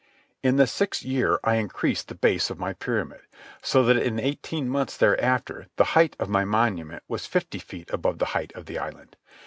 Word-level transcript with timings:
In 0.41 0.55
the 0.55 0.65
sixth 0.65 1.03
year 1.03 1.39
I 1.43 1.57
increased 1.57 2.07
the 2.07 2.15
base 2.15 2.49
of 2.49 2.57
my 2.57 2.73
pyramid, 2.73 3.19
so 3.61 3.83
that 3.83 3.97
in 3.97 4.19
eighteen 4.19 4.67
months 4.67 4.97
thereafter 4.97 5.67
the 5.75 5.83
height 5.93 6.15
of 6.17 6.27
my 6.27 6.43
monument 6.43 7.03
was 7.07 7.27
fifty 7.27 7.59
feet 7.59 7.87
above 7.93 8.17
the 8.17 8.25
height 8.33 8.51
of 8.55 8.65
the 8.65 8.79
island. 8.79 9.15